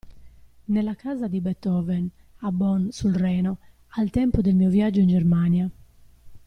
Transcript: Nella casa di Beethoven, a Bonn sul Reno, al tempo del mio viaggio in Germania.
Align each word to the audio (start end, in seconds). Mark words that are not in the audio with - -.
Nella 0.65 0.95
casa 0.95 1.27
di 1.27 1.39
Beethoven, 1.41 2.09
a 2.37 2.51
Bonn 2.51 2.87
sul 2.89 3.13
Reno, 3.13 3.59
al 3.89 4.09
tempo 4.09 4.41
del 4.41 4.55
mio 4.55 4.71
viaggio 4.71 4.99
in 4.99 5.09
Germania. 5.09 5.69